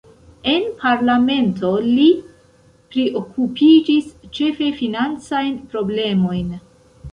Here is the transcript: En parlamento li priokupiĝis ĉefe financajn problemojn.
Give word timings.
En 0.51 0.63
parlamento 0.77 1.69
li 1.89 2.07
priokupiĝis 2.95 4.09
ĉefe 4.41 4.73
financajn 4.83 5.55
problemojn. 5.77 6.53